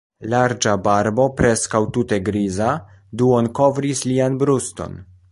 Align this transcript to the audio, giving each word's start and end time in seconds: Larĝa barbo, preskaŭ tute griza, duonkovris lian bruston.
Larĝa 0.33 0.71
barbo, 0.85 1.25
preskaŭ 1.41 1.81
tute 1.97 2.19
griza, 2.29 2.69
duonkovris 3.21 4.01
lian 4.13 4.39
bruston. 4.45 4.97